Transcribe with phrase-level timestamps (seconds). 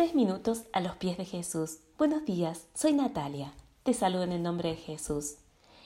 [0.00, 1.80] Tres minutos a los pies de Jesús.
[1.98, 3.52] Buenos días, soy Natalia.
[3.82, 5.34] Te saludo en el nombre de Jesús.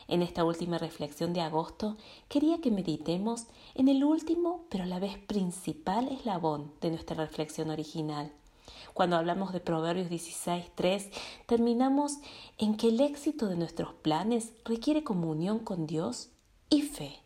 [0.07, 1.97] En esta última reflexión de agosto
[2.29, 7.71] quería que meditemos en el último, pero a la vez principal eslabón de nuestra reflexión
[7.71, 8.31] original.
[8.93, 11.11] Cuando hablamos de Proverbios 16.3,
[11.47, 12.19] terminamos
[12.57, 16.29] en que el éxito de nuestros planes requiere comunión con Dios
[16.71, 17.19] y fe.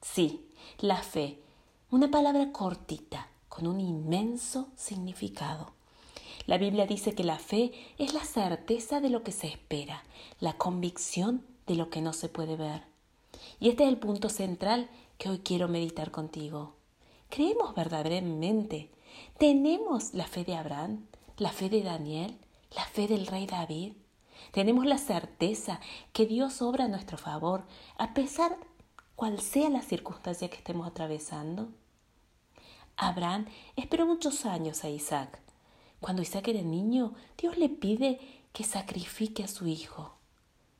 [0.00, 0.48] Sí,
[0.78, 1.42] la fe,
[1.90, 5.81] una palabra cortita, con un inmenso significado.
[6.46, 10.02] La Biblia dice que la fe es la certeza de lo que se espera,
[10.40, 12.82] la convicción de lo que no se puede ver.
[13.60, 16.74] Y este es el punto central que hoy quiero meditar contigo.
[17.28, 18.90] ¿Creemos verdaderamente?
[19.38, 21.06] ¿Tenemos la fe de Abraham,
[21.38, 22.36] la fe de Daniel,
[22.74, 23.92] la fe del rey David?
[24.50, 25.80] ¿Tenemos la certeza
[26.12, 27.64] que Dios obra a nuestro favor
[27.96, 28.56] a pesar
[29.14, 31.68] cual sea la circunstancia que estemos atravesando?
[32.96, 35.40] Abraham esperó muchos años a Isaac.
[36.02, 38.18] Cuando Isaac era niño, Dios le pide
[38.52, 40.16] que sacrifique a su hijo.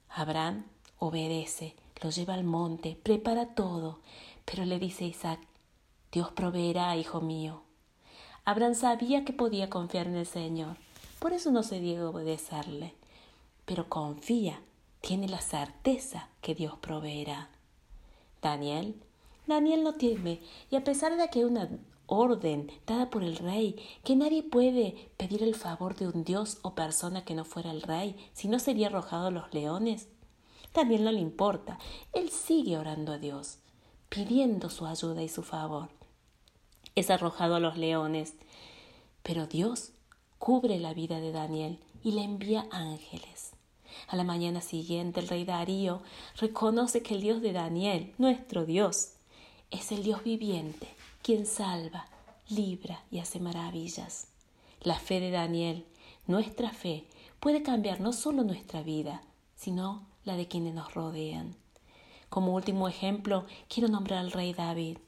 [0.09, 0.65] Abraham
[0.99, 4.01] obedece, lo lleva al monte, prepara todo,
[4.45, 5.39] pero le dice a Isaac,
[6.11, 7.63] Dios proveerá, hijo mío.
[8.45, 10.77] Abraham sabía que podía confiar en el Señor,
[11.21, 12.93] por eso no se dio a obedecerle,
[13.65, 14.61] pero confía,
[15.03, 17.49] tiene la certeza que Dios proveerá.
[18.43, 19.01] Daniel,
[19.47, 21.71] Daniel no teme, y a pesar de que una
[22.13, 26.75] orden dada por el rey, que nadie puede pedir el favor de un dios o
[26.75, 30.09] persona que no fuera el rey, si no sería arrojado a los leones.
[30.73, 31.79] También no le importa,
[32.13, 33.59] él sigue orando a Dios,
[34.11, 35.89] pidiendo su ayuda y su favor.
[36.95, 38.35] Es arrojado a los leones,
[39.23, 39.93] pero Dios
[40.39, 43.53] cubre la vida de Daniel y le envía ángeles.
[44.09, 46.03] A la mañana siguiente el rey Darío
[46.37, 49.15] reconoce que el Dios de Daniel, nuestro Dios,
[49.71, 50.89] es el Dios viviente
[51.23, 52.09] quien salva,
[52.49, 54.27] libra y hace maravillas.
[54.83, 55.87] La fe de Daniel,
[56.27, 57.05] nuestra fe,
[57.39, 59.23] puede cambiar no solo nuestra vida,
[59.55, 61.55] sino la de quienes nos rodean.
[62.29, 64.99] Como último ejemplo, quiero nombrar al rey David.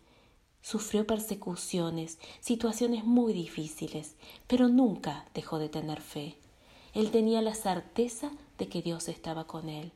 [0.62, 4.14] Sufrió persecuciones, situaciones muy difíciles,
[4.46, 6.38] pero nunca dejó de tener fe.
[6.94, 9.90] Él tenía la certeza de que Dios estaba con él.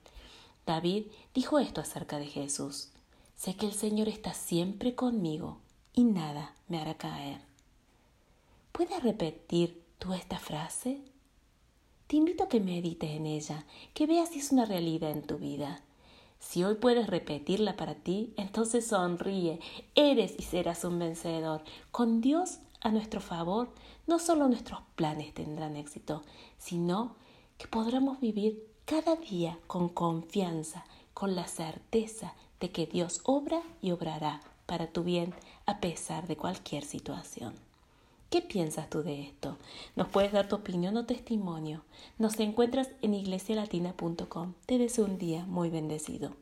[0.67, 2.89] David dijo esto acerca de Jesús.
[3.37, 5.59] Sé que el Señor está siempre conmigo
[5.99, 7.41] y nada me hará caer.
[8.71, 11.03] ¿Puedes repetir tú esta frase?
[12.07, 15.39] Te invito a que medites en ella, que veas si es una realidad en tu
[15.39, 15.83] vida.
[16.39, 19.59] Si hoy puedes repetirla para ti, entonces sonríe,
[19.97, 21.65] eres y serás un vencedor.
[21.91, 23.69] Con Dios a nuestro favor,
[24.07, 26.23] no solo nuestros planes tendrán éxito,
[26.59, 27.17] sino
[27.57, 33.91] que podremos vivir cada día con confianza, con la certeza de que Dios obra y
[33.91, 35.33] obrará para tu bien
[35.65, 37.55] a pesar de cualquier situación.
[38.29, 39.57] ¿Qué piensas tú de esto?
[39.97, 41.83] Nos puedes dar tu opinión o testimonio.
[42.19, 44.53] Nos encuentras en iglesialatina.com.
[44.67, 46.33] Te deseo un día muy bendecido.